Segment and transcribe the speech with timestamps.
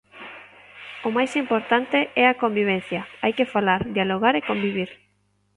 [1.07, 4.89] O máis importante é a convivencia, hai que falar, dialogar e convivir.